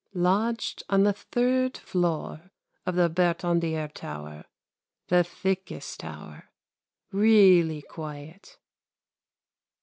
[0.15, 2.49] Lodged on the third floor
[2.87, 4.45] of the Bertandière tower
[5.09, 6.49] the thickest tower.
[7.11, 8.57] Really quiet.